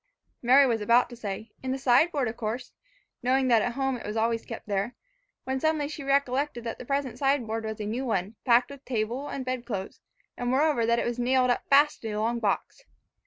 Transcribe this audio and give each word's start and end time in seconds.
Mary 0.41 0.65
was 0.65 0.81
about 0.81 1.11
to 1.11 1.15
say, 1.15 1.51
"In 1.61 1.71
the 1.71 1.77
sideboard 1.77 2.27
of 2.27 2.35
course," 2.35 2.73
knowing 3.21 3.49
that 3.49 3.61
at 3.61 3.73
home 3.73 3.97
it 3.97 4.03
was 4.07 4.17
always 4.17 4.47
kept 4.47 4.67
there, 4.67 4.95
when 5.43 5.59
suddenly 5.59 5.87
she 5.87 6.01
recollected 6.03 6.63
that 6.63 6.79
the 6.79 6.85
present 6.85 7.19
sideboard 7.19 7.65
was 7.65 7.79
a 7.79 7.85
new 7.85 8.03
one, 8.07 8.33
packed 8.43 8.71
with 8.71 8.83
table 8.83 9.27
and 9.27 9.45
bed 9.45 9.63
clothes, 9.63 9.99
and 10.35 10.49
moreover 10.49 10.87
that 10.87 10.97
it 10.97 11.05
was 11.05 11.19
nailed 11.19 11.51
up 11.51 11.67
fast 11.69 12.03
in 12.03 12.13
a 12.15 12.19
long 12.19 12.39
box. 12.39 12.81